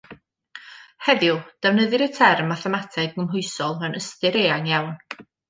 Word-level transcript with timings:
Heddiw, 1.07 1.37
defnyddir 1.65 2.05
y 2.05 2.07
term 2.15 2.49
mathemateg 2.53 3.13
gymhwysol 3.19 3.79
mewn 3.83 4.01
ystyr 4.01 4.41
eang 4.47 4.73
iawn. 4.75 4.91